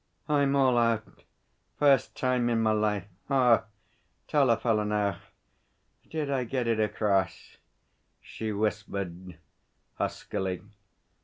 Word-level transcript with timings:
'I'm 0.27 0.55
all 0.55 0.79
out 0.79 1.21
first 1.77 2.17
time 2.17 2.49
in 2.49 2.59
my 2.59 2.71
life. 2.71 3.05
Ah! 3.29 3.65
Tell 4.27 4.49
a 4.49 4.57
fellow 4.57 4.83
now, 4.83 5.17
did 6.09 6.27
I 6.31 6.43
get 6.43 6.65
it 6.65 6.79
across?' 6.79 7.57
she 8.19 8.51
whispered 8.51 9.37
huskily. 9.99 10.63